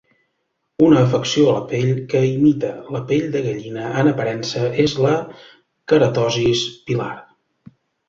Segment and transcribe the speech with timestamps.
[0.85, 5.15] Una afecció de la pell que imita la pell de gallina en aparença és la
[5.95, 7.17] queratosis pilar.